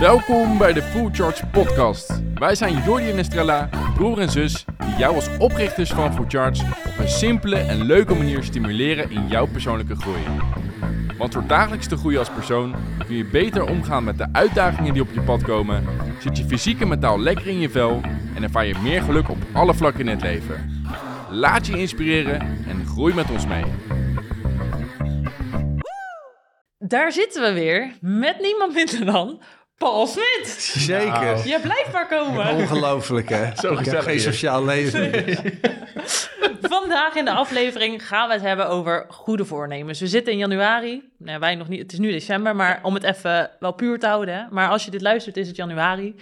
[0.00, 2.22] Welkom bij de Full Charge Podcast.
[2.34, 6.64] Wij zijn Jordi en Estrella, broer en zus, die jou als oprichters van Full Charge
[6.86, 10.20] op een simpele en leuke manier stimuleren in jouw persoonlijke groei.
[11.18, 12.74] Want door dagelijks te groeien als persoon
[13.06, 15.84] kun je beter omgaan met de uitdagingen die op je pad komen,
[16.20, 18.00] zit je fysiek en mentaal lekker in je vel
[18.34, 20.84] en ervaar je meer geluk op alle vlakken in het leven.
[21.30, 23.64] Laat je inspireren en groei met ons mee.
[26.78, 29.40] Daar zitten we weer met niemand minder dan
[29.78, 30.46] Paul Smit.
[30.76, 31.08] Zeker.
[31.08, 31.48] Nou.
[31.48, 32.54] Je blijft maar komen.
[32.54, 33.50] Ongelooflijk, hè?
[33.56, 35.10] Zo Ik heb geen sociaal leven.
[36.60, 40.00] Vandaag in de aflevering gaan we het hebben over goede voornemens.
[40.00, 41.02] We zitten in januari.
[41.18, 41.82] Nou, wij nog niet.
[41.82, 44.34] Het is nu december, maar om het even wel puur te houden.
[44.34, 44.44] Hè.
[44.50, 46.14] Maar als je dit luistert, is het januari.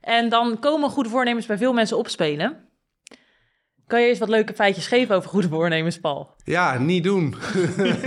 [0.00, 2.56] En dan komen goede voornemens bij veel mensen opspelen.
[3.86, 6.34] Kan je eens wat leuke feitjes geven over goede voornemens, Paul?
[6.44, 7.34] Ja, niet doen.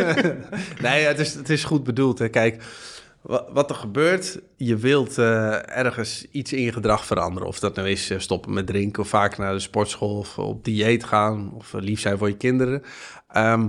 [0.82, 2.20] nee, het is, het is goed bedoeld.
[2.20, 2.30] Hè.
[2.30, 2.64] Kijk,
[3.28, 7.48] wat er gebeurt, je wilt eh, ergens iets in je gedrag veranderen.
[7.48, 10.64] Of dat nou is eh, stoppen met drinken, of vaak naar de sportschool, of op
[10.64, 12.82] dieet gaan, of eh, lief zijn voor je kinderen.
[13.28, 13.68] Ehm,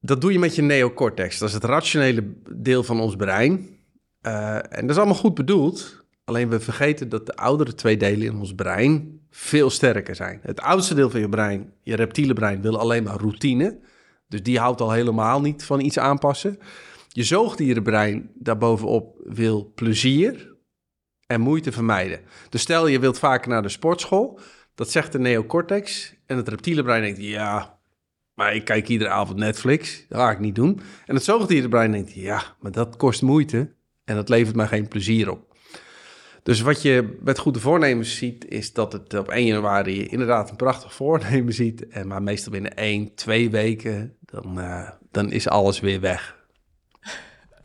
[0.00, 1.38] dat doe je met je neocortex.
[1.38, 3.80] Dat is het rationele deel van ons brein.
[4.22, 6.04] En dat is allemaal goed bedoeld.
[6.24, 10.40] Alleen we vergeten dat de oudere twee delen in ons brein veel sterker zijn.
[10.42, 13.78] Het oudste deel van je brein, je reptiele brein, wil alleen maar routine.
[14.28, 16.58] Dus die houdt al helemaal niet van iets aanpassen.
[17.14, 20.56] Je zoogdierenbrein daarbovenop wil plezier
[21.26, 22.20] en moeite vermijden.
[22.48, 24.40] Dus stel je wilt vaker naar de sportschool,
[24.74, 26.14] dat zegt de neocortex.
[26.26, 27.78] En het reptiele brein denkt, ja,
[28.34, 30.80] maar ik kijk iedere avond Netflix, dat ga ik niet doen.
[31.06, 35.30] En het zoogdierenbrein denkt, ja, maar dat kost moeite en dat levert mij geen plezier
[35.30, 35.56] op.
[36.42, 40.56] Dus wat je met goede voornemens ziet, is dat het op 1 januari inderdaad een
[40.56, 41.88] prachtig voornemen ziet.
[41.88, 46.41] En maar meestal binnen 1, 2 weken, dan, eh, dan is alles weer weg.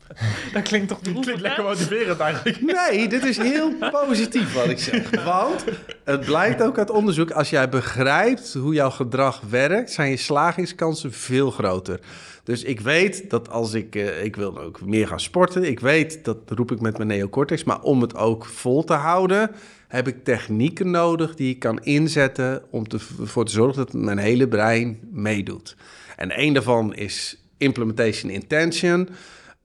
[0.52, 2.60] Dat klinkt toch Klinkt lekker motiverend eigenlijk.
[2.90, 5.24] Nee, dit is heel positief wat ik zeg.
[5.24, 5.64] Want
[6.04, 11.12] het blijkt ook uit onderzoek, als jij begrijpt hoe jouw gedrag werkt, zijn je slagingskansen
[11.12, 12.00] veel groter.
[12.44, 16.24] Dus ik weet dat als ik, eh, ik wil ook meer gaan sporten, ik weet,
[16.24, 19.50] dat roep ik met mijn neocortex, maar om het ook vol te houden,
[19.88, 24.18] heb ik technieken nodig die ik kan inzetten om te- ervoor te zorgen dat mijn
[24.18, 25.76] hele brein meedoet.
[26.16, 29.08] En één daarvan is implementation intention.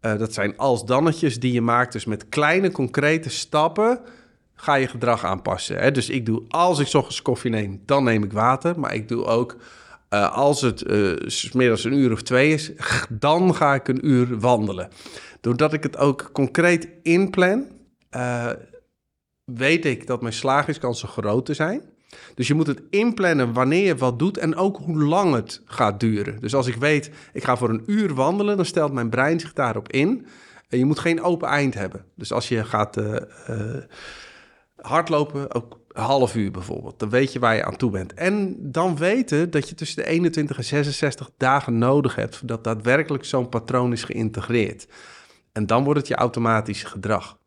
[0.03, 1.91] Eh, dat zijn als-dannetjes die je maakt.
[1.93, 3.99] Dus met kleine, concrete stappen
[4.55, 5.77] ga je gedrag aanpassen.
[5.77, 5.91] Hè?
[5.91, 8.79] Dus ik doe, als ik ochtends koffie neem, dan neem ik water.
[8.79, 9.55] Maar ik doe ook,
[10.09, 12.71] eh, als het eh, 's middags een uur of twee is,
[13.09, 14.89] dan ga ik een uur wandelen.
[15.41, 17.67] Doordat ik het ook concreet inplan,
[18.09, 18.49] eh,
[19.43, 21.81] weet ik dat mijn slagingskansen groter zijn.
[22.35, 25.99] Dus je moet het inplannen wanneer je wat doet en ook hoe lang het gaat
[25.99, 26.39] duren.
[26.39, 29.53] Dus als ik weet, ik ga voor een uur wandelen, dan stelt mijn brein zich
[29.53, 30.25] daarop in.
[30.69, 32.05] En je moet geen open eind hebben.
[32.15, 33.15] Dus als je gaat eh,
[33.47, 33.83] eh,
[34.75, 38.13] hardlopen, ook een half uur bijvoorbeeld, dan weet je waar je aan toe bent.
[38.13, 43.25] En dan weten dat je tussen de 21 en 66 dagen nodig hebt voordat daadwerkelijk
[43.25, 44.87] zo'n patroon is geïntegreerd.
[45.51, 47.37] En dan wordt het je automatische gedrag.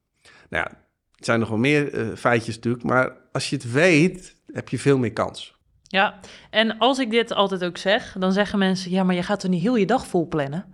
[0.48, 0.78] Nou ja,
[1.16, 4.78] het zijn nog wel meer eh, feitjes natuurlijk, maar als je het weet, heb je
[4.78, 5.54] veel meer kans.
[5.82, 8.90] Ja, en als ik dit altijd ook zeg, dan zeggen mensen...
[8.90, 10.64] ja, maar je gaat er niet heel je dag vol plannen.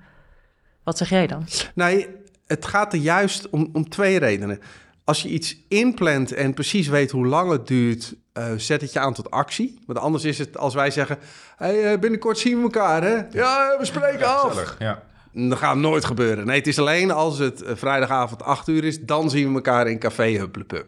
[0.85, 1.47] Wat zeg jij dan?
[1.75, 2.09] Nee,
[2.47, 4.61] het gaat er juist om, om twee redenen.
[5.05, 8.99] Als je iets inplant en precies weet hoe lang het duurt, eh, zet het je
[8.99, 9.79] aan tot actie.
[9.87, 11.19] Want anders is het als wij zeggen:
[11.57, 13.15] hey, eh, binnenkort zien we elkaar, hè?
[13.31, 14.49] Ja, we spreken af.
[14.49, 15.03] Gezellig, ja.
[15.33, 16.47] Dat gaat nooit gebeuren.
[16.47, 19.89] Nee, het is alleen als het eh, vrijdagavond 8 uur is, dan zien we elkaar
[19.89, 20.87] in café Hupplepup.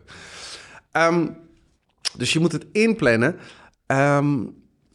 [0.93, 1.27] Ehm
[2.17, 3.37] dus je moet het inplannen.
[3.87, 4.39] Ehm,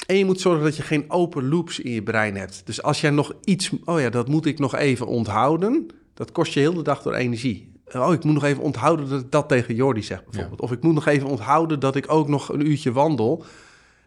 [0.06, 2.62] en je moet zorgen dat je geen open loops in je brein hebt.
[2.66, 5.88] Dus als jij nog iets, oh ja, dat moet ik nog even onthouden.
[6.14, 7.72] Dat kost je heel de dag door energie.
[7.94, 10.62] Oh, ik moet nog even onthouden dat ik dat tegen Jordi zeg bijvoorbeeld.
[10.62, 13.46] Of ik moet nog even onthouden dat ik ook nog een uurtje wandel.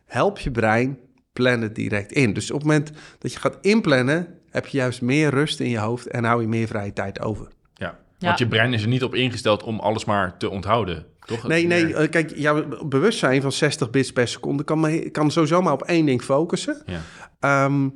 [0.07, 0.99] Help je brein,
[1.33, 2.33] plan het direct in.
[2.33, 5.79] Dus op het moment dat je gaat inplannen, heb je juist meer rust in je
[5.79, 7.49] hoofd en hou je meer vrije tijd over.
[7.75, 8.01] ja.
[8.19, 8.29] Ja.
[8.29, 11.47] Want je brein is er niet op ingesteld om alles maar te onthouden, toch?
[11.47, 15.31] Nee, nee, meer- eh, kijk, jouw bewustzijn van 60 bits per seconde kan, maar, kan
[15.31, 16.83] sowieso maar op één ding focussen.
[16.87, 17.01] Ja.
[17.41, 17.89] Ehm,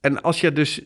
[0.00, 0.82] en als je dus...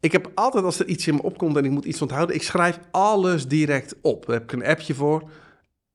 [0.00, 2.36] Ik heb altijd, als er iets in me opkomt en ik moet iets onthouden...
[2.36, 4.26] ik schrijf alles direct op.
[4.26, 5.30] Daar heb ik een appje voor.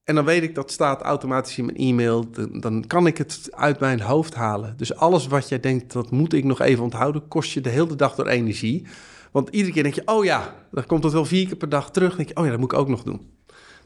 [0.03, 2.31] En dan weet ik dat staat automatisch in mijn e-mail.
[2.31, 4.77] Dan, dan kan ik het uit mijn hoofd halen.
[4.77, 7.27] Dus alles wat jij denkt, dat moet ik nog even onthouden...
[7.27, 8.88] kost je de hele dag door energie.
[9.31, 11.91] Want iedere keer denk je, oh ja, dan komt het wel vier keer per dag
[11.91, 12.07] terug.
[12.09, 13.29] Dan denk je, oh ja, dat moet ik ook nog doen.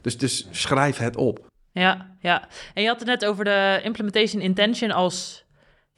[0.06, 1.46] Dus, dus schrijf het op.
[1.72, 2.48] Ja, ja.
[2.74, 5.44] En je had het net over de implementation intention als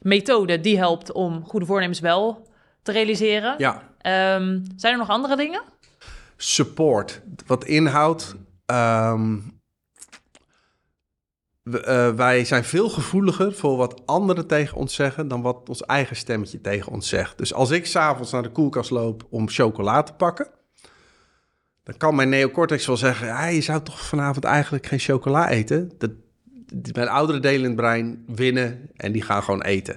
[0.03, 2.49] methode die helpt om goede voornemens wel
[2.83, 3.55] te realiseren.
[3.59, 3.83] Ja.
[3.99, 5.63] Ehm, zijn er nog andere dingen?
[6.37, 7.23] support.
[7.47, 8.35] Wat inhoudt.
[8.67, 9.39] ehm,
[11.63, 16.17] eh, wij zijn veel gevoeliger voor wat anderen tegen ons zeggen dan wat ons eigen
[16.17, 17.39] stemmetje tegen ons zegt.
[17.39, 20.58] Dus als ik s'avonds naar de koelkast loop om chocola te pakken,
[21.89, 25.91] dan kan mijn neocortex wel zeggen: ja, je zou toch vanavond eigenlijk geen chocola eten.
[25.99, 26.11] Dat,
[26.93, 29.95] mijn oudere delen in het brein winnen en die gaan gewoon eten.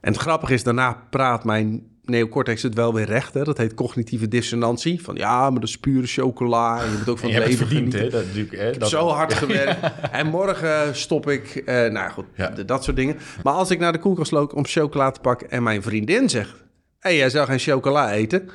[0.00, 3.34] En het grappige is, daarna praat mijn neocortex het wel weer recht.
[3.34, 3.44] Hè?
[3.44, 5.02] Dat heet cognitieve dissonantie.
[5.02, 6.82] Van ja, maar dat is pure chocola.
[6.82, 8.08] En je moet ook van je het leven verdiend, hè?
[8.08, 8.66] Dat, natuurlijk, hè?
[8.66, 9.80] Ik heb Dat, zo hard gewerkt.
[10.12, 11.56] En morgen stop ik.
[11.56, 12.48] eh, nou goed, Ja.
[12.50, 13.16] dat soort dingen.
[13.42, 15.50] Maar als ik naar de koelkast loop om chocola te pakken...
[15.50, 16.50] en mijn vriendin zegt...
[16.50, 16.60] hé,
[16.98, 18.48] hey, jij zou geen chocola eten...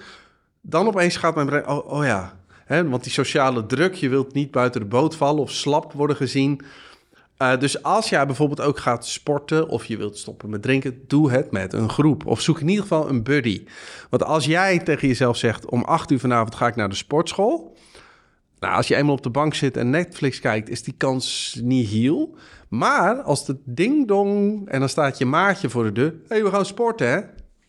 [0.62, 1.68] dan opeens gaat mijn brein...
[1.68, 2.39] oh, oh ja,
[2.70, 3.94] Want die sociale druk...
[3.94, 6.62] je wilt niet buiten de boot vallen of slap worden gezien...
[7.40, 11.32] Eh, dus als jij bijvoorbeeld ook gaat sporten of je wilt stoppen met drinken, doe
[11.32, 12.26] het met een groep.
[12.26, 13.64] Of zoek in ieder geval een buddy.
[14.10, 17.78] Want als jij tegen jezelf zegt, om acht uur vanavond ga ik naar de sportschool.
[18.60, 21.90] Nou, als je eenmaal op de bank zit en Netflix kijkt, is die kans niet
[21.90, 22.36] heel.
[22.68, 26.12] Maar als het ding dong en dan staat je maatje voor de deur.
[26.12, 27.22] Hé, hey, we gaan sporten hè.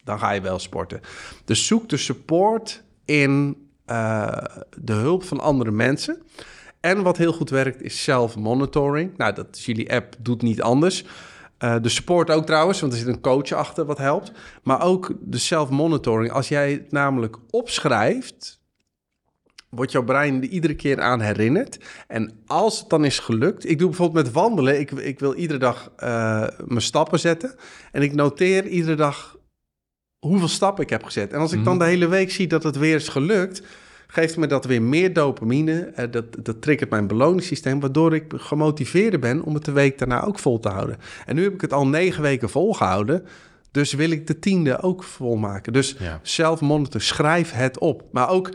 [0.05, 1.01] Dan ga je wel sporten.
[1.45, 3.57] Dus zoek de support in
[3.91, 4.45] eh,
[4.77, 6.23] de hulp van andere mensen.
[6.81, 9.17] En wat heel goed werkt is self-monitoring.
[9.17, 11.05] Nou, dat jullie app doet niet anders.
[11.59, 14.33] Eh, de support ook trouwens, want er zit een coach achter wat helpt.
[14.63, 16.33] Maar ook de self-monitoring.
[16.33, 18.61] Als jij het namelijk opschrijft,
[19.69, 21.79] wordt jouw brein er iedere keer aan herinnerd.
[22.07, 23.69] En als het dan is gelukt...
[23.69, 24.81] Ik doe bijvoorbeeld met wandelen.
[24.81, 27.55] Ik, ik wil iedere dag eh, mijn stappen zetten.
[27.93, 29.39] En ik noteer iedere dag
[30.21, 31.33] hoeveel stappen ik heb gezet.
[31.33, 33.63] En als ik dan de hele week zie dat het weer is gelukt
[34.13, 35.81] geeft me dat weer meer dopamine.
[35.81, 40.25] Eh, dat, dat triggert mijn beloningssysteem, waardoor ik gemotiveerd ben om het de week daarna
[40.25, 40.97] ook vol te houden.
[41.27, 43.27] En nu heb ik het al negen weken volgehouden.
[43.71, 45.73] Dus wil ik de tiende ook volmaken.
[45.73, 46.21] Dus Ja.
[46.23, 48.03] self-monitor, schrijf het op.
[48.13, 48.51] Maar ook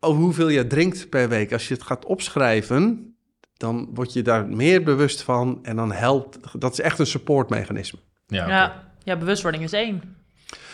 [0.00, 1.52] over hoeveel je drinkt per week.
[1.52, 3.14] Als je het gaat opschrijven,
[3.56, 5.58] dan word je daar meer bewust van.
[5.62, 7.98] En dan helpt, dat is echt een supportmechanisme.
[8.26, 8.50] ja, oké.
[8.52, 10.15] Ja, ja, bewustwording is één.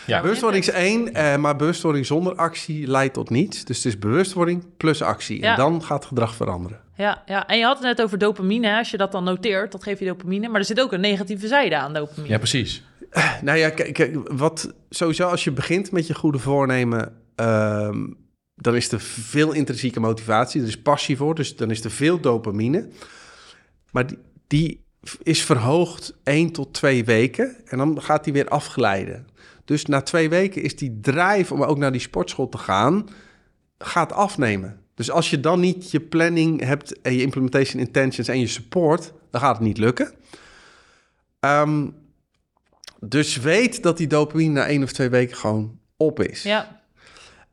[0.05, 3.65] Ja, Bewustwording is één, eh, maar bewustwording zonder actie leidt tot niets.
[3.65, 5.41] Dus het is bewustwording plus actie.
[5.41, 5.51] Ja.
[5.51, 6.79] En dan gaat gedrag veranderen.
[6.97, 8.77] Ja, ja, en je had het net over dopamine.
[8.77, 10.47] Als je dat dan noteert, dat geeft je dopamine.
[10.49, 12.27] Maar er zit ook een negatieve zijde aan dopamine.
[12.27, 12.83] ja, precies.
[13.41, 18.05] Nou ja, kijk, kijk, wat sowieso als je begint met je goede voornemen, ehm,
[18.55, 20.61] dan is er veel intrinsieke motivatie.
[20.61, 22.87] Er is passie voor, dus dan is er veel dopamine.
[23.91, 24.17] Maar die,
[24.47, 24.83] die
[25.23, 29.27] is verhoogd 1 tot 2 weken en dan gaat die weer afglijden.
[29.65, 33.09] Dus na twee weken is die drive om ook naar die sportschool te gaan,
[33.77, 34.81] gaat afnemen.
[34.95, 39.13] Dus als je dan niet je planning hebt en je implementation intentions en je support,
[39.31, 40.13] dan gaat het niet lukken.
[41.39, 41.87] Ehm,
[42.99, 46.43] dus weet dat die dopamine na één of twee weken gewoon op is.
[46.43, 46.81] Ja,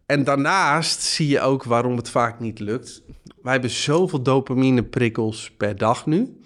[0.06, 3.02] En daarnaast zie je ook waarom het vaak niet lukt.
[3.42, 6.39] Wij hebben zoveel dopamine prikkels per dag nu.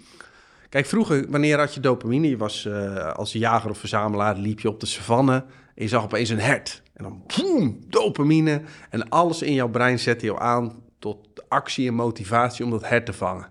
[0.69, 2.29] Kijk, vroeger, wanneer had je dopamine?
[2.29, 5.33] Je was eh, als jager of verzamelaar, liep je op de savanne
[5.75, 6.83] en je zag opeens een hert.
[6.93, 8.61] En dan boem, dopamine.
[8.89, 11.17] En alles in jouw brein zette jou aan tot
[11.47, 13.49] actie en motivatie om dat hert te vangen.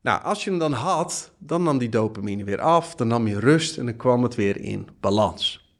[0.00, 3.40] Nou, als je hem dan had, dan nam die dopamine weer af, dan nam je
[3.40, 5.74] rust en dan kwam het weer in balans.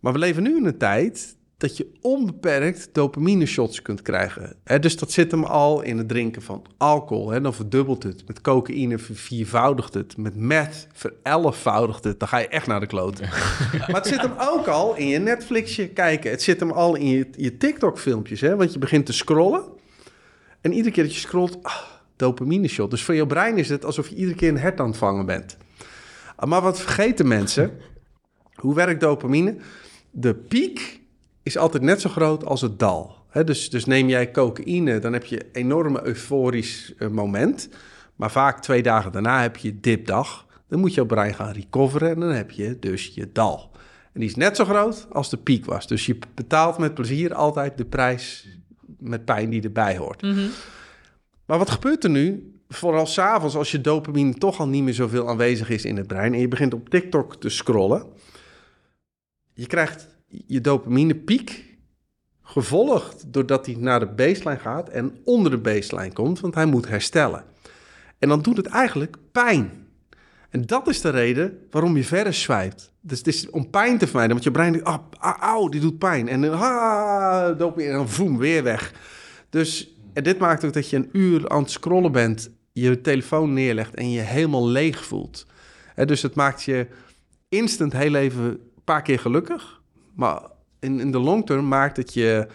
[0.00, 4.56] Maar we leven nu in een tijd dat je onbeperkt dopamine shots kunt krijgen.
[4.80, 7.30] Dus dat zit hem al in het drinken van alcohol.
[7.30, 8.26] Hè, dan verdubbelt het.
[8.26, 10.16] Met cocaïne verviervoudigt het.
[10.16, 12.18] Met meth verelfvoudigt het.
[12.18, 13.28] Dan ga je echt naar de kloten.
[13.78, 16.30] maar het zit hem ook al in je Netflixje kijken.
[16.30, 18.40] Het zit hem al in je, je TikTok-filmpjes.
[18.40, 19.62] Hè, want je begint te scrollen.
[20.60, 21.82] En iedere keer dat je scrolt, ah,
[22.16, 22.90] dopamine shot.
[22.90, 25.26] Dus voor je brein is het alsof je iedere keer een hert aan het vangen
[25.26, 25.56] bent.
[26.46, 27.70] Maar wat vergeten mensen?
[28.54, 29.56] Hoe werkt dopamine?
[30.10, 31.00] De piek
[31.46, 33.14] is altijd net zo groot als het dal.
[33.44, 37.68] Dus, dus neem jij cocaïne, dan heb je een enorme euforisch eh, moment.
[38.16, 40.46] Maar vaak twee dagen daarna heb je dipdag.
[40.68, 43.70] Dan moet jouw brein gaan recoveren en dan heb je dus je dal.
[44.12, 45.86] En die is net zo groot als de piek was.
[45.86, 48.48] Dus je betaalt met plezier altijd de prijs
[48.98, 50.22] met pijn die erbij hoort.
[51.46, 52.54] Maar wat gebeurt er nu?
[52.68, 56.34] Vooral s'avonds, als je dopamine toch al niet meer zoveel aanwezig is in het brein...
[56.34, 58.06] en je begint op TikTok te scrollen...
[59.52, 61.76] je krijgt je dopaminepiek
[62.42, 64.88] gevolgd doordat hij naar de baseline gaat...
[64.88, 67.44] en onder de baseline komt, want hij moet herstellen.
[68.18, 69.86] En dan doet het eigenlijk pijn.
[70.50, 72.92] En dat is de reden waarom je verder zwijgt.
[73.00, 74.88] Dus het is om pijn te vermijden, want je brein denkt...
[75.18, 76.28] Ah, auw, die doet pijn.
[76.28, 78.92] En dan, ah, dopamine, en voem, weer weg.
[79.50, 83.94] Dus dit maakt ook dat je een uur aan het scrollen bent, je telefoon neerlegt
[83.94, 85.46] en je helemaal leeg voelt.
[86.04, 86.86] Dus het maakt je
[87.48, 89.75] instant heel even een paar keer gelukkig.
[90.16, 90.42] Maar
[90.80, 92.46] in, in de long term maakt het je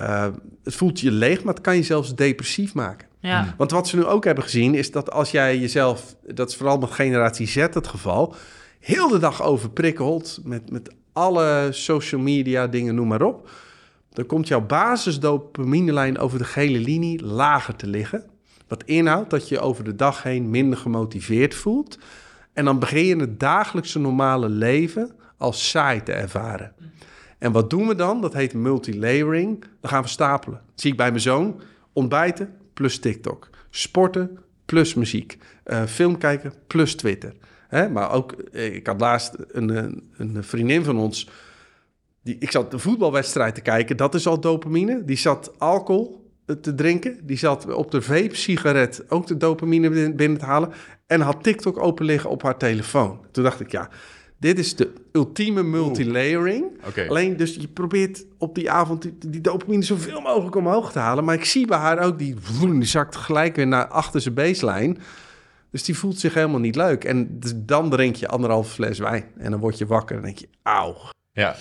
[0.00, 0.26] eh,
[0.64, 3.08] het voelt je leeg, maar het kan je zelfs depressief maken.
[3.18, 6.56] Ja, Want wat ze nu ook hebben gezien is dat als jij jezelf, dat is
[6.56, 8.34] vooral met generatie Z het geval,
[8.78, 13.50] heel de dag overprikkeld met, met alle social media dingen, noem maar op.
[14.12, 18.24] Dan komt jouw basisdopaminelijn over de gele linie lager te liggen.
[18.68, 21.98] Wat inhoudt dat je over de dag heen minder gemotiveerd voelt.
[22.52, 26.72] En dan begin je het dagelijkse normale leven als saai te ervaren.
[27.38, 28.20] En wat doen we dan?
[28.20, 29.64] Dat heet multilayering.
[29.80, 30.60] Dan gaan we stapelen.
[30.74, 31.60] Zie ik bij mijn zoon.
[31.92, 33.48] Ontbijten plus TikTok.
[33.70, 35.38] Sporten plus muziek.
[35.64, 37.34] Eh, film kijken plus Twitter.
[37.68, 37.88] Hè?
[37.88, 41.28] Maar ook, eh, ik had laatst een, een, een vriendin van ons.
[42.22, 43.96] Die, ik zat de voetbalwedstrijd te kijken.
[43.96, 45.04] Dat is al dopamine.
[45.04, 47.18] Die zat alcohol eh, te drinken.
[47.26, 50.72] Die zat op de vape-sigaret ook de dopamine binnen te halen.
[51.06, 53.20] En had TikTok open liggen op haar telefoon.
[53.30, 53.88] Toen dacht ik, ja,
[54.40, 56.64] dit is de ultieme multilayering.
[56.86, 57.06] Oké.
[57.08, 61.24] Alleen, dus je probeert op die avond die, die dopamine zoveel mogelijk omhoog te halen.
[61.24, 64.96] Maar ik zie bij haar ook, die, die zakt gelijk weer naar achter zijn baseline.
[65.70, 67.04] Dus die voelt zich helemaal niet leuk.
[67.04, 69.24] En dus dan drink je anderhalf fles wijn.
[69.38, 70.96] En dan word je wakker en denk je, auw.
[71.32, 71.56] Ja.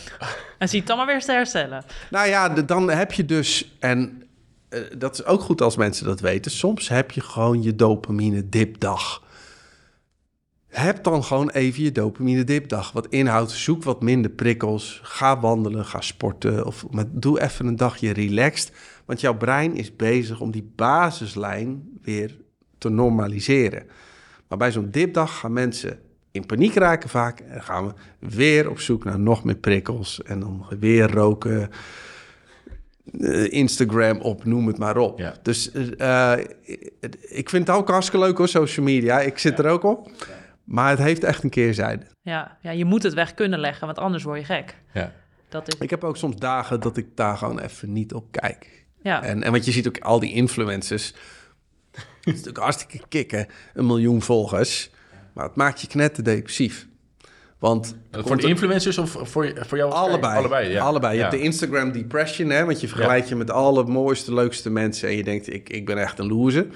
[0.58, 1.84] en zie het dan maar weer te herstellen.
[2.10, 4.24] Nou ja, de- dan heb je dus, en
[4.70, 8.50] eh, dat is ook goed als mensen dat weten, soms heb je gewoon je dopamine
[8.50, 9.24] dipdag.
[10.70, 12.92] Heb dan gewoon even je dopamine dipdag.
[12.92, 15.00] Wat inhoudt, zoek wat minder prikkels.
[15.04, 16.66] Ga wandelen, ga sporten.
[16.66, 18.72] Of maar doe even een dagje relaxed.
[19.06, 22.38] Want jouw brein is bezig om die basislijn weer
[22.78, 23.86] te normaliseren.
[24.48, 26.00] Maar bij zo'n dipdag gaan mensen
[26.32, 27.40] in paniek raken vaak.
[27.40, 30.24] En gaan we weer op zoek naar nog meer prikkels.
[30.24, 31.70] En dan weer roken.
[33.20, 35.20] eh, Instagram op, noem het maar op.
[35.20, 35.36] Ja.
[35.42, 36.46] Dus eh, eh,
[37.22, 39.20] ik vind het ook hartstikke leuk hoor, social media.
[39.20, 40.12] Ik zit er ook op.
[40.70, 42.06] Maar het heeft echt een keerzijde.
[42.22, 44.76] Ja, ja, je moet het weg kunnen leggen, want anders word je gek.
[44.94, 45.14] Ja.
[45.50, 48.86] Dat is, Ik heb ook soms dagen dat ik daar gewoon even niet op kijk.
[49.02, 49.24] ja.
[49.24, 51.08] En, en want je ziet ook al die influencers.
[51.92, 54.90] Het is natuurlijk hartstikke kicken, een miljoen volgers.
[55.34, 56.88] Maar het maakt je knetter depressief.
[57.60, 59.92] Want Voor de influencers of voor, voor jou?
[59.92, 60.38] Allebei.
[60.38, 60.84] Allebei, ja.
[60.84, 61.14] Allebei.
[61.14, 61.26] Je Ja.
[61.28, 65.16] hebt de Instagram depression, hè, want je vergelijkt je met alle mooiste, leukste mensen en
[65.16, 66.68] je denkt, ik, ik ben echt een loser.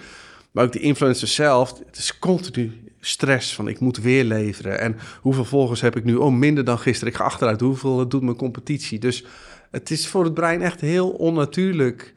[0.52, 4.80] Maar ook de influencers zelf, het is continu stress van ik moet weer leveren.
[4.80, 6.16] En hoeveel volgers heb ik nu?
[6.16, 7.14] Oh, minder dan gisteren.
[7.14, 7.62] Ik ga achteruit.
[7.62, 9.00] Hoeveel doet mijn competitie?
[9.00, 9.26] Dus
[9.72, 12.14] het is voor het brein echt heel onnatuurlijk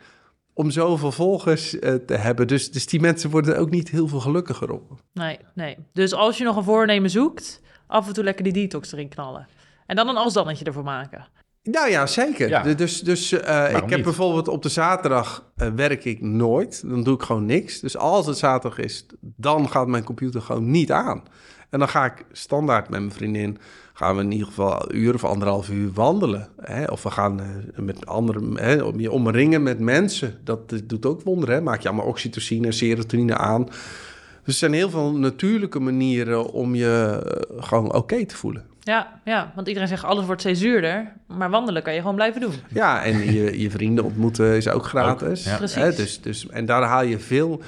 [0.52, 2.46] om zoveel volgers eh, te hebben.
[2.46, 5.00] Dus, dus die mensen worden ook niet heel veel gelukkiger op.
[5.12, 5.76] Nee, nee.
[5.92, 9.46] Dus als je nog een voornemen zoekt, af en toe lekker die detox erin knallen.
[9.86, 11.26] En dan een alsdannetje ervoor maken.
[11.70, 12.48] Nou ja, zeker.
[12.48, 12.74] Ja.
[12.74, 14.02] Dus, dus eh, ik heb niet?
[14.02, 16.82] bijvoorbeeld op de zaterdag eh, werk ik nooit.
[16.88, 17.80] Dan doe ik gewoon niks.
[17.80, 21.22] Dus als het zaterdag is, dan gaat mijn computer gewoon niet aan.
[21.70, 23.58] En dan ga ik standaard met mijn vriendin,
[23.92, 26.48] gaan we in ieder geval een uur of anderhalf uur wandelen.
[26.60, 26.84] Hè?
[26.84, 27.46] Of we gaan eh,
[27.76, 30.40] met andere, hè, om je omringen met mensen.
[30.44, 31.54] Dat doet ook wonderen.
[31.54, 31.60] Hè?
[31.60, 33.64] Maak je allemaal oxytocine, serotonine aan.
[33.64, 37.20] Dus er zijn heel veel natuurlijke manieren om je
[37.58, 38.64] gewoon oké te voelen.
[38.86, 41.12] Ja, ja, want iedereen zegt alles wordt steeds duurder.
[41.26, 42.54] Maar wandelen kan je gewoon blijven doen.
[42.68, 45.40] Ja, en je, je vrienden ontmoeten is ook gratis.
[45.40, 45.56] Ook, ja.
[45.56, 45.82] Precies.
[45.82, 47.60] Hè, dus, dus, en daar haal je veel,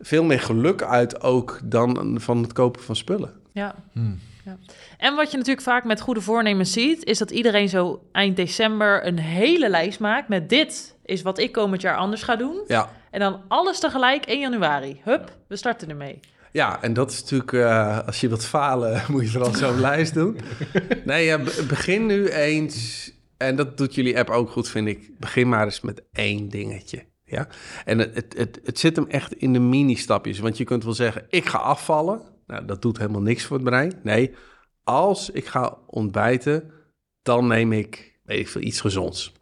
[0.00, 3.32] veel meer geluk uit ook dan van het kopen van spullen.
[3.52, 3.74] Ja.
[3.92, 4.18] Hmm.
[4.44, 4.56] ja.
[4.98, 9.06] En wat je natuurlijk vaak met goede voornemens ziet, is dat iedereen zo eind december
[9.06, 12.60] een hele lijst maakt met dit is wat ik komend jaar anders ga doen.
[12.66, 15.00] Ja, En dan alles tegelijk 1 januari.
[15.04, 16.20] Hup, we starten ermee.
[16.52, 20.14] Ja en dat is natuurlijk, eh, als je wilt falen, moet je vooral zo'n lijst
[20.14, 20.38] doen.
[21.04, 25.18] Nee, begin nu eens, en dat doet jullie app ook goed, vind ik.
[25.18, 27.04] Begin maar eens met één dingetje.
[27.24, 27.48] Ja?
[27.84, 30.38] En het, het, het, het zit hem echt in de mini-stapjes.
[30.38, 32.22] Want je kunt wel zeggen, ik ga afvallen.
[32.46, 34.00] Nou, dat doet helemaal niks voor het brein.
[34.02, 34.34] Nee,
[34.84, 36.70] als ik ga ontbijten,
[37.22, 39.32] dan neem ik, weet ik veel, iets gezonds.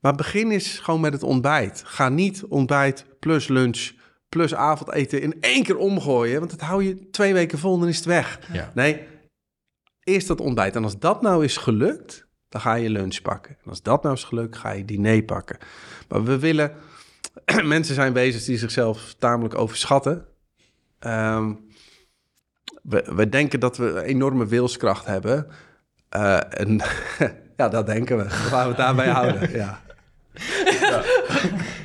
[0.00, 1.82] Maar begin eens gewoon met het ontbijt.
[1.86, 3.92] Ga niet ontbijt plus lunch
[4.34, 6.38] plus avondeten in één keer omgooien.
[6.38, 8.38] Want dat hou je twee weken vol en dan is het weg.
[8.52, 8.70] Ja.
[8.74, 9.06] Nee,
[10.04, 10.76] eerst dat ontbijt.
[10.76, 13.56] En als dat nou is gelukt, dan ga je lunch pakken.
[13.64, 15.58] En als dat nou is gelukt, ga je diner pakken.
[16.08, 16.72] Maar we willen...
[17.62, 20.26] Mensen zijn wezens die zichzelf tamelijk overschatten.
[20.98, 21.52] Ehm,
[22.82, 25.46] we, we denken dat we enorme wilskracht hebben.
[26.08, 26.80] Eh, en
[27.56, 28.24] ja, dat denken we.
[28.24, 29.50] Laten we het daarbij houden.
[29.62, 29.82] Ja.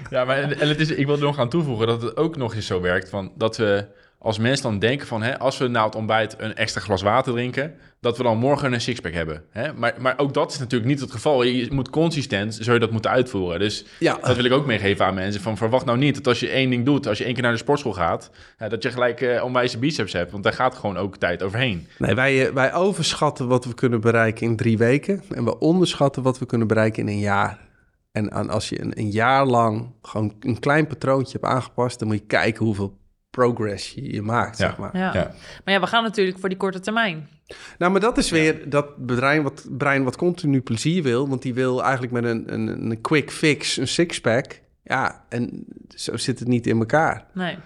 [0.16, 2.56] Ja, maar en, het is, ik wil er nog aan toevoegen dat het ook nog
[2.56, 3.86] eens zo werkt van dat we
[4.22, 7.34] als mensen dan denken van hè, als we na het ontbijt een extra glas water
[7.34, 9.44] drinken, dat we dan morgen een sixpack hebben.
[9.52, 9.74] Hè?
[9.74, 11.44] Maar, maar ook dat is natuurlijk niet het geval.
[11.44, 13.60] Je moet consistent, zou je dat moeten uitvoeren.
[13.60, 14.18] Dus Ja.
[14.22, 15.42] dat wil ik ook meegeven aan mensen.
[15.42, 17.52] Van verwacht nou niet dat als je één ding doet, als je één keer naar
[17.52, 20.32] de sportschool gaat, hè, dat je gelijk eh onwijze biceps hebt.
[20.32, 21.88] Want daar gaat gewoon ook tijd overheen.
[21.98, 25.24] Nee, wij, eh, wij overschatten wat we kunnen bereiken in drie weken.
[25.30, 27.68] En we onderschatten wat we kunnen bereiken in een jaar.
[28.12, 32.08] En aan, als je een, een jaar lang gewoon een klein patroontje hebt aangepast, dan
[32.08, 32.98] moet je kijken hoeveel
[33.30, 34.68] progress je, je maakt, Ja.
[34.68, 34.98] zeg maar.
[34.98, 35.14] Ja.
[35.14, 35.34] Ja.
[35.66, 37.30] Maar ja, we gaan natuurlijk voor die korte termijn.
[37.78, 41.30] Nou, maar dat is weer dat brein wat, brein wat continu plezier wil.
[41.30, 44.62] Want die wil eigenlijk met een, een, een quick fix, een sixpack.
[44.84, 47.26] Ja, en zo zit het niet in elkaar.
[47.34, 47.58] Nee.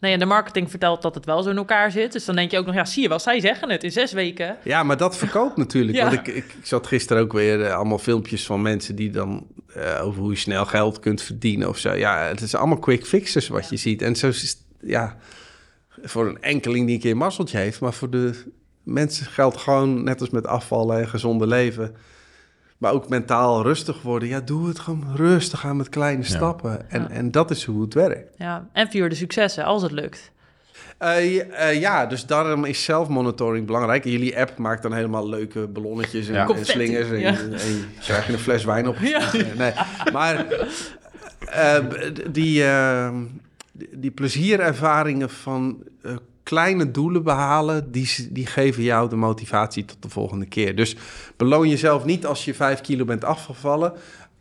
[0.00, 2.12] Nee, en de marketing vertelt dat het wel zo in elkaar zit.
[2.12, 4.12] Dus dan denk je ook nog, ja, zie je wel, zij zeggen het in zes
[4.12, 4.56] weken.
[4.64, 5.96] Ja, maar dat verkoopt natuurlijk.
[5.96, 6.02] Ja.
[6.04, 9.46] Want ik, ik, ik zat gisteren ook weer eh, allemaal filmpjes van mensen die dan
[9.74, 11.92] eh, over hoe je snel geld kunt verdienen of zo.
[11.92, 14.02] Ja, het is allemaal quick fixes wat je ziet.
[14.02, 15.16] En zo is het, ja,
[16.02, 18.52] voor een enkeling die een keer een mazzeltje heeft, maar voor de
[18.82, 21.94] mensen geldt gewoon net als met afvallen en gezonde leven.
[22.78, 24.28] Maar ook mentaal rustig worden.
[24.28, 26.90] Ja, doe het gewoon rustig aan met kleine stappen.
[26.90, 27.08] En, Ja.
[27.08, 28.34] en dat is hoe het werkt.
[28.38, 30.32] Ja, en vier de successen, als het lukt.
[30.98, 34.04] Eh, ja, eh, ja, dus daarom is zelfmonitoring belangrijk.
[34.04, 36.48] Jullie app maakt dan helemaal leuke ballonnetjes en, Ja.
[36.48, 37.08] en slingers.
[37.08, 37.28] En, ja.
[37.38, 37.50] en
[38.26, 38.96] je een fles wijn op.
[39.00, 39.30] Ja.
[39.56, 39.72] Nee,
[40.12, 40.46] maar
[41.46, 41.78] eh,
[42.30, 43.10] die, eh,
[43.72, 45.82] die- plezierervaringen van
[46.42, 47.90] kleine doelen behalen...
[47.92, 50.76] Die, die geven jou de motivatie tot de volgende keer.
[50.76, 50.96] Dus
[51.36, 53.92] beloon jezelf niet als je vijf kilo bent afgevallen...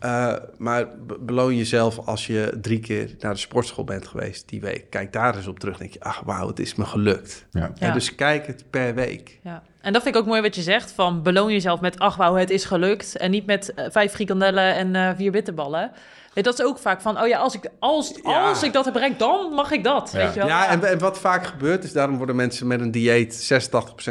[0.03, 4.61] eh, maar be- beloon jezelf als je drie keer naar de sportschool bent geweest die
[4.61, 4.85] week.
[4.89, 5.77] Kijk daar eens op terug.
[5.77, 7.45] denk je, ach wauw, het is me gelukt.
[7.51, 7.91] Ja.
[7.93, 9.39] Dus kijk het per week.
[9.43, 9.63] Ja.
[9.81, 12.35] En dat vind ik ook mooi wat je zegt, van beloon jezelf met, ach wauw,
[12.35, 13.17] het is gelukt.
[13.17, 15.91] En niet met eh, vijf frikandellen en eh, vier bitterballen.
[16.33, 18.47] Nee, dat is ook vaak van, oh ja, als ik, als, Ja.
[18.49, 20.17] als ik dat heb bereikt, dan mag ik dat, Ja.
[20.17, 20.47] weet je wel.
[20.47, 23.33] Ja, en, en wat vaak gebeurt is, daarom worden mensen met een dieet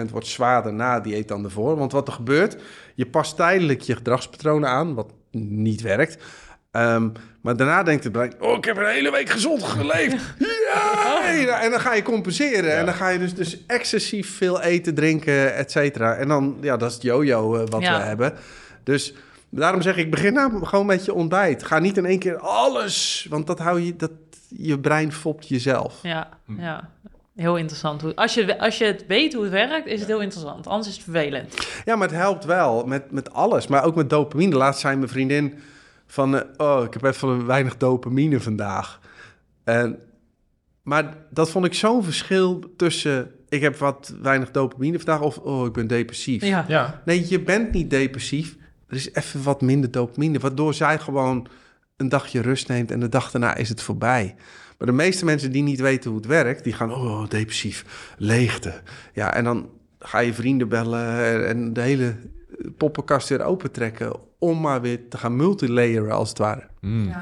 [0.07, 1.77] 86% wordt zwaarder na het dieet dan ervoor.
[1.77, 2.57] Want wat er gebeurt,
[2.95, 6.23] je past tijdelijk je gedragspatronen aan, wat niet werkt.
[6.71, 7.09] Ehm,
[7.41, 10.23] maar daarna denkt het brein, oh, ik heb een hele week gezond geleefd.
[10.73, 11.61] Ja!
[11.63, 12.77] En dan ga je compenseren.
[12.77, 16.15] En dan ga je dus, dus excessief veel eten, drinken, et cetera.
[16.15, 17.99] En dan, ja, dat is het yo-yo eh, wat Ja.
[17.99, 18.33] we hebben.
[18.85, 19.15] Dus
[19.49, 21.63] daarom zeg ik, begin nou gewoon met je ontbijt.
[21.65, 24.11] Ga niet in één keer alles, want dat hou je, dat,
[24.49, 25.95] je brein fopt jezelf.
[26.03, 26.89] Ja, ja.
[27.37, 28.01] Heel interessant.
[28.03, 30.67] Hoe- Als je, als je het weet hoe het werkt, is het heel interessant.
[30.67, 31.69] Anders is het vervelend.
[31.85, 33.67] Ja, maar het helpt wel met, met alles.
[33.67, 34.57] Maar ook met dopamine.
[34.57, 35.55] Laatst zei mijn vriendin
[36.07, 36.37] van...
[36.37, 39.01] eh, oh, ik heb even weinig dopamine vandaag.
[39.65, 39.99] En,
[40.83, 43.31] maar dat vond ik zo'n verschil tussen...
[43.49, 45.21] ik heb wat weinig dopamine vandaag...
[45.21, 46.45] of oh, ik ben depressief.
[46.45, 46.65] Ja.
[46.69, 47.03] Ja.
[47.05, 48.57] Nee, je bent niet depressief.
[48.89, 50.39] Er is even wat minder dopamine.
[50.39, 51.47] Waardoor zij gewoon
[52.03, 52.91] een dagje rust neemt...
[52.91, 54.35] en de dag daarna is het voorbij.
[54.79, 56.65] Maar de meeste mensen die niet weten hoe het werkt...
[56.65, 57.85] die gaan, oh, depressief,
[58.19, 58.81] leegte.
[59.13, 61.49] Ja, en dan ga je vrienden bellen...
[61.49, 62.17] en de hele
[62.77, 64.13] poppenkast weer opentrekken...
[64.39, 66.69] om maar weer te gaan multilayeren, als het ware.
[66.81, 67.13] Mm.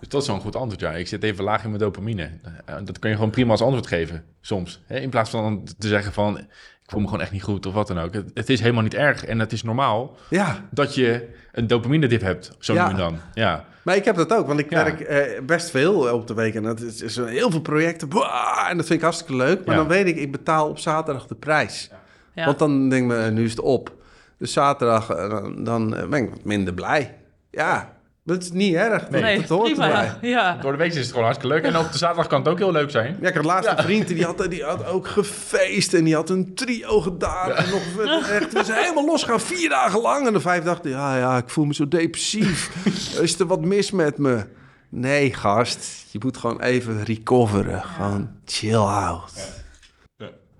[0.00, 0.92] Dus dat is zo'n goed antwoord, ja.
[0.92, 2.30] Ik zit even laag in mijn dopamine.
[2.64, 4.82] Eh, Dat kun je gewoon prima als antwoord geven, soms.
[4.86, 4.98] Hè?
[4.98, 6.46] In plaats van te zeggen van...
[6.90, 8.12] ik voel me gewoon echt niet goed of wat dan ook.
[8.14, 12.06] Het, het is helemaal niet erg en het is normaal Ja, dat je een dopamine
[12.06, 12.84] dip hebt, zo Ja.
[12.86, 13.18] nu en dan.
[13.34, 14.84] Ja, maar ik heb dat ook, want ik Ja.
[14.84, 16.54] werk eh, best veel op de week.
[16.54, 18.08] En dat is, is heel veel projecten.
[18.08, 19.64] Boah, en dat vind ik hartstikke leuk.
[19.66, 19.80] Maar Ja.
[19.80, 21.90] dan weet ik, ik betaal op zaterdag de prijs.
[22.34, 22.44] Ja.
[22.44, 23.92] Want dan denk ik, me, nu is het op.
[24.38, 27.14] Dus zaterdag, eh, dan, dan eh, ben ik wat minder blij.
[27.50, 27.92] Ja,
[28.30, 29.08] dat is niet erg.
[29.08, 30.04] Dat, nee, dat hoort prima.
[30.04, 30.30] erbij.
[30.30, 30.56] Ja.
[30.60, 31.64] door de week is het gewoon hartstikke leuk.
[31.64, 33.16] En op de zaterdag kan het ook heel leuk zijn.
[33.20, 36.30] Ja, ik had laatst een vriend, die had, die had ook gefeest en die had
[36.30, 37.52] een trio gedaan.
[37.52, 40.26] En nog echt, we zijn helemaal losgaan, vier dagen lang.
[40.26, 42.70] En de vijf dachten, ja, ja, ik voel me zo depressief.
[43.22, 44.46] is er wat mis met me?
[44.88, 47.82] Nee, gast, je moet gewoon even recoveren.
[47.82, 49.32] Gewoon chill out.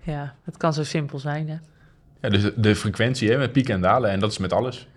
[0.03, 1.57] ja, het kan zo simpel zijn, hè.
[2.21, 4.11] Ja, dus de, de frequentie hè, met pieken en dalen.
[4.11, 4.89] En dat is met alles.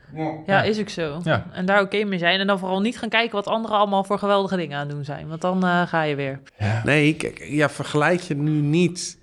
[0.46, 1.20] Ja, is ook zo.
[1.24, 1.48] Ja.
[1.52, 2.40] En daar oké mee zijn.
[2.40, 5.28] En dan vooral niet gaan kijken wat anderen allemaal voor geweldige dingen aan doen zijn.
[5.28, 6.42] Want dan eh, ga je weer.
[6.84, 9.18] Nee, kijk, ja, vergelijk je nu niet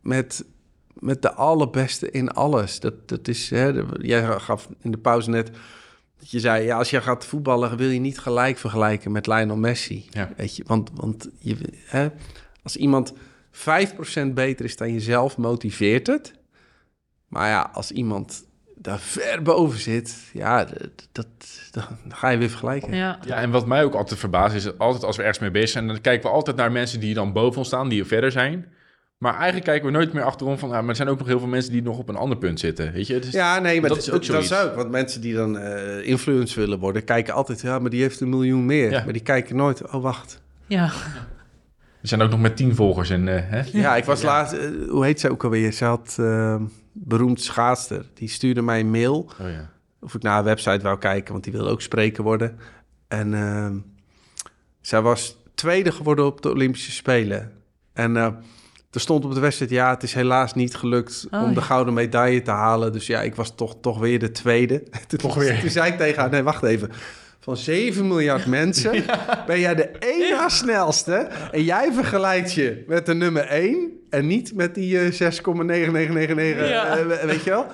[0.00, 0.44] met,
[0.94, 2.80] met de allerbeste in alles.
[2.80, 5.50] Dat, dat is, hè, de- jij gaf in de pauze net
[6.18, 9.56] dat je zei, ja, als je gaat voetballen wil je niet gelijk vergelijken met Lionel
[9.56, 10.06] Messi.
[10.10, 10.30] Ja.
[10.36, 12.08] Weet je, want, want je, hè,
[12.62, 13.16] als iemand 5%
[14.34, 16.34] beter is dan jezelf, motiveert het.
[17.28, 18.44] Maar ja, als iemand
[18.78, 21.26] daar ver boven zit, ja, dat, dat,
[21.70, 22.94] dan ga je weer vergelijken.
[22.94, 23.18] Ja.
[23.26, 25.68] Ja, en wat mij ook altijd verbaast is, dat altijd als we ergens mee bezig
[25.68, 28.66] zijn, dan kijken we altijd naar mensen die dan boven ons staan, die verder zijn.
[29.18, 31.38] Maar eigenlijk kijken we nooit meer achterom van, ah, maar er zijn ook nog heel
[31.38, 33.18] veel mensen die nog op een ander punt zitten, weet je?
[33.18, 34.74] Dus, Ja, nee, maar dat is ook dat is ook.
[34.74, 38.28] Want mensen die dan eh influencer willen worden, kijken altijd, ja, maar die heeft een
[38.28, 38.90] miljoen meer.
[38.90, 39.04] Ja.
[39.04, 40.40] Maar die kijken nooit, oh wacht.
[40.66, 40.84] Ja.
[42.02, 43.62] Er zijn ook nog met tien volgers en, eh, hè?
[43.72, 45.72] Ja, ik was laatst, eh, hoe heet ze ook alweer?
[45.72, 46.56] Ze had eh,
[47.04, 48.04] beroemd schaatster.
[48.14, 49.70] Die stuurde mij een mail Oh ja.
[50.00, 52.58] of ik naar haar website wou kijken, want die wilde ook spreker worden.
[53.08, 53.76] En ehm,
[54.80, 57.52] zij was tweede geworden op de Olympische Spelen.
[57.92, 58.22] En eh,
[58.90, 61.94] er stond op de wedstrijd, ja, het is helaas niet gelukt Oh, om de gouden
[61.94, 62.92] medaille te halen.
[62.92, 64.82] Dus ja, ik was toch, toch weer de tweede.
[65.06, 65.60] Toen, Toch weer.
[65.60, 66.90] Toen zei ik tegen haar, nee, wacht even.
[67.40, 69.04] van 7 miljard mensen,
[69.46, 71.14] ben jij de één na snelste.
[71.50, 76.96] En jij vergelijkt je met de nummer 1 en niet met die eh 6,9999, Ja.
[76.96, 77.66] eh, weet je wel?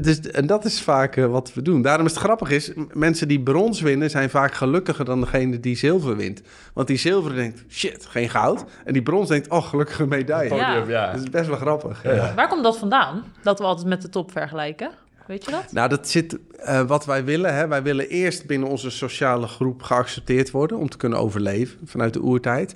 [0.00, 1.82] Dus, en dat is vaak eh, wat we doen.
[1.82, 5.76] Daarom is het grappig is, mensen die brons winnen zijn vaak gelukkiger dan degene die
[5.76, 6.42] zilver wint.
[6.72, 8.64] Want die zilver denkt, shit, geen goud.
[8.84, 10.54] En die brons denkt, oh, gelukkige medaille.
[10.54, 10.68] Ja.
[10.72, 11.12] Podium, ja.
[11.12, 12.02] Dat is best wel grappig.
[12.02, 12.32] Ja.
[12.34, 13.24] Waar komt dat vandaan?
[13.42, 14.90] Dat we altijd met de top vergelijken?
[15.26, 15.72] Weet je dat?
[15.72, 17.54] Nou, dat zit eh, wat wij willen.
[17.54, 17.68] Hè.
[17.68, 22.22] Wij willen eerst binnen onze sociale groep geaccepteerd worden om te kunnen overleven vanuit de
[22.22, 22.74] oertijd.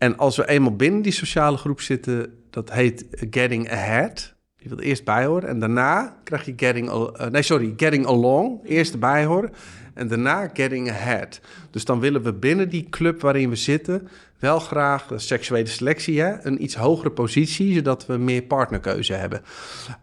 [0.00, 4.34] En als we eenmaal binnen die sociale groep zitten, dat heet getting ahead.
[4.56, 8.60] Je wilt eerst bijhoren en daarna krijg je getting, eh, nee sorry, getting along.
[8.64, 9.52] Eerst erbij horen
[9.94, 11.40] en daarna getting ahead.
[11.70, 14.08] Dus dan willen we binnen die club waarin we zitten
[14.38, 19.42] wel graag eh, seksuele selectie, hè, een iets hogere positie, zodat we meer partnerkeuze hebben.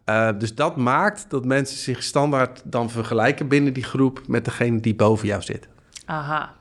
[0.06, 4.80] Uh, dus dat maakt dat mensen zich standaard dan vergelijken binnen die groep met degene
[4.80, 5.68] die boven jou zit.
[6.06, 6.57] Aha.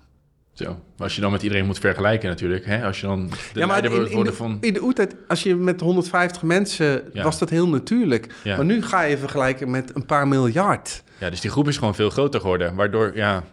[0.56, 0.64] Zo.
[0.64, 2.64] Maar Als je dan met iedereen moet vergelijken natuurlijk.
[2.64, 2.84] Hè?
[2.84, 4.58] Als je dan de in, wilt in, worden de, van...
[4.60, 7.22] in de oertijd, als je met 150 mensen, Ja.
[7.22, 8.34] was dat heel natuurlijk.
[8.44, 8.56] Ja.
[8.56, 11.02] Maar nu ga je vergelijken met een paar miljard.
[11.18, 12.74] Ja, dus die groep is gewoon veel groter geworden.
[12.74, 13.44] Waardoor, ja...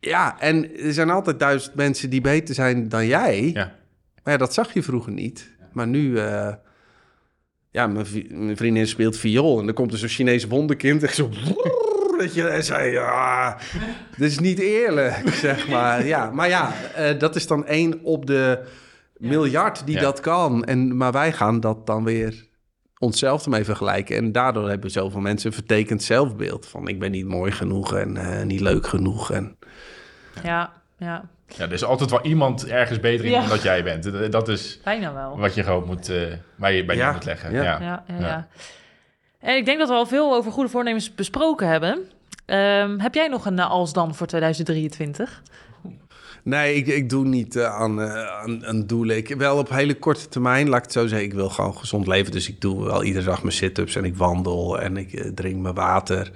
[0.00, 3.50] Ja, en er zijn altijd duizend mensen die beter zijn dan jij.
[3.54, 3.78] ja.
[4.22, 5.50] Maar ja, dat zag je vroeger niet.
[5.72, 6.52] Maar nu, eh,
[7.70, 11.30] ja, mijn, vriendin speelt viool en dan komt er zo'n Chinees wonderkind en zo...
[12.20, 13.56] Dat je en zei, ja,
[14.16, 16.06] dit is niet eerlijk, zeg maar.
[16.06, 18.58] Ja, maar ja, eh, dat is dan één op de
[19.16, 20.00] miljard die Ja.
[20.00, 20.64] dat kan.
[20.64, 22.44] En, maar wij gaan dat dan weer
[22.98, 24.16] onszelf ermee vergelijken.
[24.16, 26.66] En daardoor hebben zoveel mensen een vertekend zelfbeeld.
[26.68, 29.30] Van ik ben niet mooi genoeg en eh, niet leuk genoeg.
[29.32, 29.56] En,
[30.42, 31.28] Ja, ja.
[31.46, 33.40] ja, er is altijd wel iemand ergens beter in Ja.
[33.40, 34.02] dan dat jij bent.
[34.12, 35.38] Dat- Dat is Bijna wel.
[35.38, 36.22] wat je gewoon moet, eh
[36.56, 37.04] bij je bij Ja.
[37.04, 37.52] neer moet leggen.
[37.52, 38.04] Ja.
[38.18, 38.48] Ja.
[39.40, 41.98] En ik denk dat we al veel over goede voornemens besproken hebben.
[42.46, 45.42] Ehm, heb jij nog een eh, als dan voor 2023?
[46.42, 49.16] Nee, ik, ik doe niet eh, aan, eh, aan, doelen.
[49.16, 51.28] Ik, wel op hele korte termijn, laat ik het zo zeggen.
[51.28, 52.32] Ik wil gewoon gezond leven.
[52.32, 55.74] Dus ik doe wel iedere dag mijn sit-ups en ik wandel en ik drink mijn
[55.74, 56.30] water.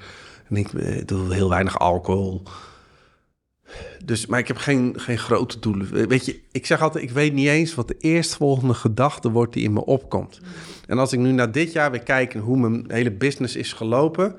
[0.48, 0.68] En ik
[1.08, 2.42] doe heel weinig alcohol.
[4.04, 6.08] Dus, maar ik heb geen, geen grote doelen.
[6.08, 9.64] Weet je, ik zeg altijd, ik weet niet eens wat de eerstvolgende gedachte wordt die
[9.64, 10.40] in me opkomt.
[10.86, 13.72] En als ik nu naar dit jaar weer kijk en hoe mijn hele business is
[13.72, 14.36] gelopen...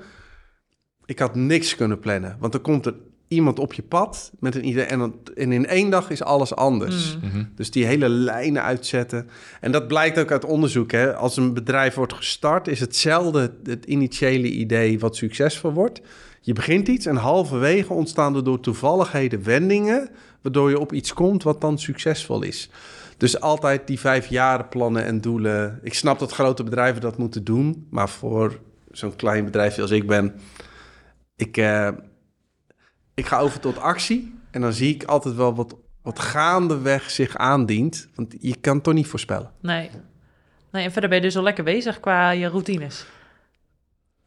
[1.06, 2.38] Ik had niks kunnen plannen.
[2.40, 2.94] Want dan komt er
[3.28, 4.84] iemand op je pad met een idee...
[4.84, 7.18] en, dan, en in één dag is alles anders.
[7.22, 7.44] Mhm.
[7.56, 9.30] Dus die hele lijnen uitzetten.
[9.62, 10.92] En dat blijkt ook uit onderzoek.
[10.92, 11.16] Hè?
[11.16, 16.02] Als een bedrijf wordt gestart, is hetzelfde het initiële idee wat succesvol wordt.
[16.46, 20.10] Je begint iets en halverwege ontstaan er door toevalligheden wendingen,
[20.42, 22.70] waardoor je op iets komt wat dan succesvol is.
[23.18, 25.80] Dus altijd die vijf jaren plannen en doelen.
[25.84, 28.60] Ik snap dat grote bedrijven dat moeten doen, maar voor
[28.92, 30.36] zo'n klein bedrijfje als ik ben,
[31.36, 31.90] ik, eh,
[33.14, 37.38] ik ga over tot actie en dan zie ik altijd wel wat, wat gaandeweg zich
[37.38, 39.52] aandient, want je kan het toch niet voorspellen.
[39.62, 39.90] Nee.
[40.72, 43.06] Nee, en verder ben je dus al lekker bezig qua je routines.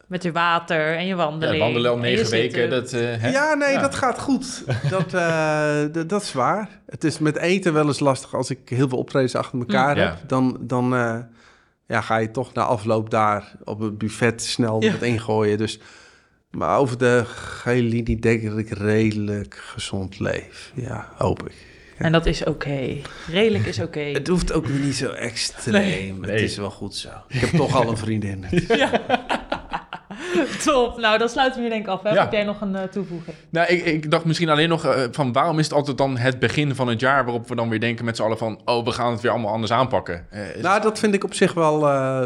[0.09, 1.59] Met je water en je Ja, wandeling.
[1.59, 2.69] wandelen al negen weken.
[2.69, 3.31] Dat, eh?
[3.31, 3.81] Ja, nee, Ja.
[3.81, 4.63] dat gaat goed.
[4.89, 6.69] Dat, eh, dat is waar.
[6.85, 10.01] Het is met eten wel eens lastig als ik heel veel optredens achter elkaar Mm.
[10.01, 10.13] heb.
[10.19, 10.27] Ja.
[10.27, 11.17] Dan, dan eh,
[11.87, 14.91] ja, ga je toch na afloop daar op het buffet snel Ja.
[14.91, 15.57] wat ingooien.
[15.57, 15.79] Dus,
[16.51, 20.71] maar over de gehele linie denk ik dat ik redelijk gezond leef.
[20.75, 21.55] Ja, hoop ik.
[21.97, 22.97] En dat is oké.
[23.31, 23.99] Redelijk is oké.
[23.99, 25.73] Het hoeft ook niet zo extreem.
[25.81, 26.13] Nee.
[26.21, 26.43] Het Nee.
[26.43, 27.09] is wel goed zo.
[27.27, 28.45] Ik heb toch al een vriendin.
[30.65, 30.97] Top.
[30.97, 32.03] Nou, dan sluiten we hier denk ik af.
[32.03, 32.09] Hè?
[32.09, 32.21] Ja.
[32.21, 33.35] Heb jij nog een eh, toevoeging?
[33.49, 36.39] Nou, ik, ik dacht misschien alleen nog eh, van waarom is het altijd dan het
[36.39, 38.91] begin van het jaar waarop we dan weer denken met z'n allen van oh, we
[38.91, 40.27] gaan het weer allemaal anders aanpakken.
[40.29, 41.87] Eh, Nou, dat vind ik op zich wel.
[41.87, 42.25] eh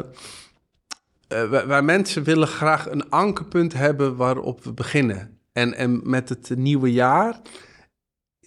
[1.33, 5.39] eh, wij, wij mensen willen graag een ankerpunt hebben waarop we beginnen.
[5.53, 7.39] En, en met het nieuwe jaar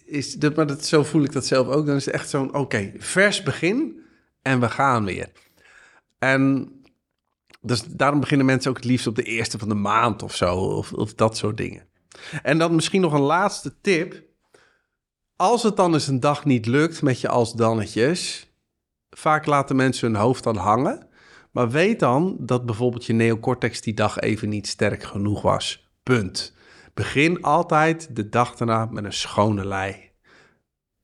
[0.05, 1.85] is dat, maar dat, zo voel ik dat zelf ook.
[1.85, 4.01] Dan is het echt zo'n, oké, vers begin
[4.41, 5.29] en we gaan weer.
[6.19, 6.71] En
[7.61, 10.55] dus daarom beginnen mensen ook het liefst op de eerste van de maand of zo,
[10.55, 11.85] of, of dat soort dingen.
[12.43, 14.23] En dan misschien nog een laatste tip.
[15.35, 18.51] Als het dan eens een dag niet lukt met je als dannetjes,
[19.09, 21.07] vaak laten mensen hun hoofd dan hangen.
[21.51, 25.89] Maar weet dan dat bijvoorbeeld je neocortex die dag even niet sterk genoeg was.
[26.03, 26.55] Punt.
[26.93, 30.06] Begin altijd de dag daarna met een schone lei.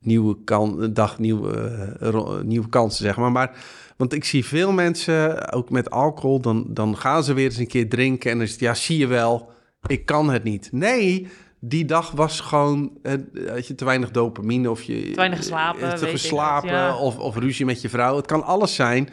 [0.04, 1.58] Nieuwe, kan, dag, nieuwe,
[2.00, 3.32] eh, ro- nieuwe kansen, zeg maar.
[3.32, 3.52] maar.
[3.98, 7.68] Want ik zie veel mensen, ook met alcohol, dan, dan gaan ze weer eens een
[7.68, 8.32] keer drinken.
[8.32, 9.52] En dan is het, ja, zie je wel,
[9.88, 10.70] ik kan het niet.
[10.72, 11.28] Nee,
[11.60, 13.14] die dag was gewoon, eh,
[13.48, 15.02] had je te weinig dopamine of je...
[15.10, 16.98] Te weinig geslapen, eh, Te geslapen het, ja.
[16.98, 18.16] of, of ruzie met je vrouw.
[18.16, 19.10] Het kan alles zijn,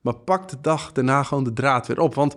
[0.00, 2.14] maar pak de dag daarna gewoon de draad weer op.
[2.14, 2.34] Want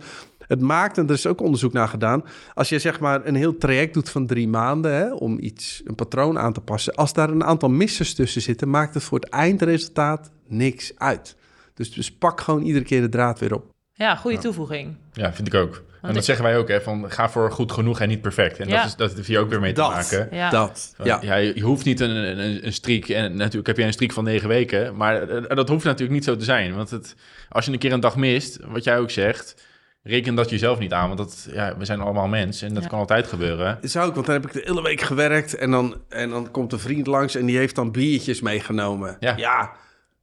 [0.47, 2.23] Het maakt, en er is ook onderzoek naar gedaan...
[2.53, 4.93] als je zeg maar een heel traject doet van drie maanden...
[4.93, 6.93] Hè, om iets, een patroon aan te passen...
[6.95, 8.69] als daar een aantal missers tussen zitten...
[8.69, 11.35] maakt het voor het eindresultaat niks uit.
[11.73, 13.65] Dus, dus pak gewoon iedere keer de draad weer op.
[13.93, 14.95] Ja, goede toevoeging.
[15.13, 15.83] Ja, vind ik ook.
[16.01, 18.59] En ik- dat zeggen wij ook, hè, van ga voor goed genoeg en niet perfect.
[18.59, 18.75] En Ja.
[18.77, 19.89] dat, is, dat heeft hier ook weer mee te Dat.
[19.89, 20.27] maken.
[20.31, 20.49] Ja.
[20.49, 21.19] Dat, ja.
[21.21, 21.35] ja.
[21.35, 24.47] je, hoeft niet een, een, een streak, en natuurlijk heb jij een streak van negen
[24.47, 26.75] weken, maar eh, dat hoeft natuurlijk niet zo te zijn.
[26.75, 27.15] Want het,
[27.49, 29.65] als je een keer een dag mist, wat jij ook zegt,
[30.07, 31.07] reken dat jezelf niet aan.
[31.07, 32.89] Want dat, ja, we zijn allemaal mensen en dat Ja.
[32.89, 33.77] kan altijd gebeuren.
[33.81, 36.71] Is ook, want dan heb ik de hele week gewerkt en dan, en dan komt
[36.73, 39.17] een vriend langs en die heeft dan biertjes meegenomen.
[39.19, 39.71] Ja.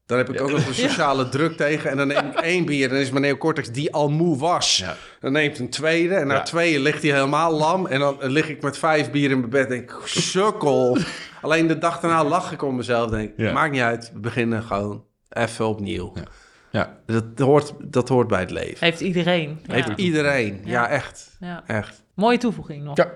[0.07, 1.91] dan heb ik ook nog een sociale druk tegen.
[1.91, 4.77] En dan neem ik één bier en dan is mijn neocortex die al moe was.
[4.77, 4.97] Ja.
[5.21, 6.43] Dan neemt een tweede en na Ja.
[6.43, 7.87] tweeën ligt hij helemaal lam.
[7.87, 10.99] En dan lig ik met vijf bier in mijn bed en denk ik, sukkel.
[11.41, 13.11] Alleen de dag daarna lach ik om mezelf.
[13.11, 13.53] Denk, ik, Ja.
[13.53, 16.13] maakt niet uit, we beginnen gewoon even opnieuw.
[16.75, 16.97] Ja.
[17.07, 18.77] Dat, hoort, dat hoort bij het leven.
[18.87, 19.61] Heeft iedereen.
[19.67, 19.75] Ja.
[19.75, 20.61] Heeft iedereen.
[20.65, 20.89] Ja, Ja.
[20.89, 21.37] echt.
[21.41, 21.63] Ja.
[21.67, 22.03] Echt.
[22.15, 22.97] Mooie toevoeging nog.
[22.97, 23.09] Ja.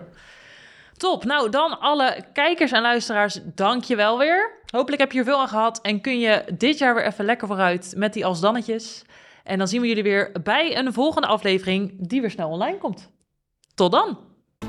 [0.96, 1.24] Top.
[1.24, 4.50] Nou, dan alle kijkers en luisteraars, dank je wel weer.
[4.70, 7.46] Hopelijk heb je er veel aan gehad en kun je dit jaar weer even lekker
[7.46, 9.04] vooruit met die alsdannetjes.
[9.44, 13.10] En dan zien we jullie weer bij een volgende aflevering die weer snel online komt.
[13.74, 14.18] Tot dan!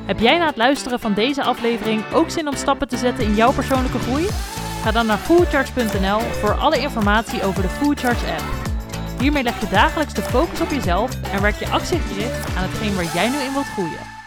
[0.06, 3.36] Heb jij na het luisteren van deze aflevering ook zin om stappen te zetten in
[3.36, 4.28] jouw persoonlijke groei?
[4.84, 8.69] Ga dan naar foodcharge.nl voor alle informatie over de Foodcharge app.
[9.20, 13.14] Hiermee leg je dagelijks de focus op jezelf en werk je actiegericht aan hetgeen waar
[13.14, 14.19] jij nu in wilt groeien.